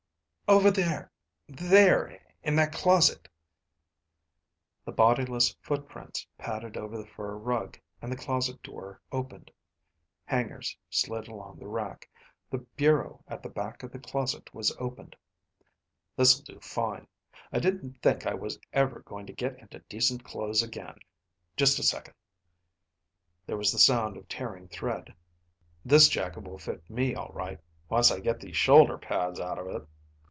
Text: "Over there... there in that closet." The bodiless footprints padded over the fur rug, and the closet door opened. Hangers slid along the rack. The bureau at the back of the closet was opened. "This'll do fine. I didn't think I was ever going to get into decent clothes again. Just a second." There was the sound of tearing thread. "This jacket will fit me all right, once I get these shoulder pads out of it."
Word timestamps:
"Over 0.57 0.69
there... 0.69 1.09
there 1.47 2.19
in 2.43 2.57
that 2.57 2.73
closet." 2.73 3.29
The 4.83 4.91
bodiless 4.91 5.55
footprints 5.61 6.27
padded 6.37 6.75
over 6.75 6.97
the 6.97 7.05
fur 7.07 7.37
rug, 7.37 7.79
and 8.01 8.11
the 8.11 8.17
closet 8.17 8.61
door 8.61 8.99
opened. 9.13 9.49
Hangers 10.25 10.75
slid 10.89 11.29
along 11.29 11.57
the 11.59 11.69
rack. 11.69 12.09
The 12.49 12.57
bureau 12.57 13.23
at 13.29 13.41
the 13.41 13.47
back 13.47 13.81
of 13.81 13.93
the 13.93 13.99
closet 13.99 14.53
was 14.53 14.75
opened. 14.77 15.15
"This'll 16.17 16.43
do 16.43 16.59
fine. 16.59 17.07
I 17.53 17.59
didn't 17.59 18.01
think 18.01 18.25
I 18.25 18.33
was 18.33 18.59
ever 18.73 18.99
going 19.03 19.27
to 19.27 19.33
get 19.33 19.57
into 19.57 19.79
decent 19.87 20.25
clothes 20.25 20.61
again. 20.61 20.99
Just 21.55 21.79
a 21.79 21.83
second." 21.83 22.15
There 23.45 23.55
was 23.55 23.71
the 23.71 23.79
sound 23.79 24.17
of 24.17 24.27
tearing 24.27 24.67
thread. 24.67 25.13
"This 25.85 26.09
jacket 26.09 26.43
will 26.43 26.59
fit 26.59 26.89
me 26.89 27.15
all 27.15 27.31
right, 27.31 27.61
once 27.87 28.11
I 28.11 28.19
get 28.19 28.41
these 28.41 28.57
shoulder 28.57 28.97
pads 28.97 29.39
out 29.39 29.57
of 29.57 29.65
it." 29.67 29.87